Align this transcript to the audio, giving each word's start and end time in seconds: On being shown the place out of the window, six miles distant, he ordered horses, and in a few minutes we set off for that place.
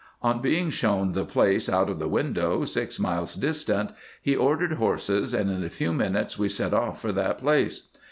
On 0.23 0.41
being 0.41 0.71
shown 0.71 1.11
the 1.11 1.25
place 1.25 1.69
out 1.69 1.87
of 1.87 1.99
the 1.99 2.07
window, 2.07 2.65
six 2.65 2.97
miles 2.99 3.35
distant, 3.35 3.91
he 4.19 4.35
ordered 4.35 4.71
horses, 4.71 5.31
and 5.31 5.51
in 5.51 5.63
a 5.63 5.69
few 5.69 5.93
minutes 5.93 6.39
we 6.39 6.49
set 6.49 6.73
off 6.73 6.99
for 6.99 7.11
that 7.11 7.37
place. 7.37 7.87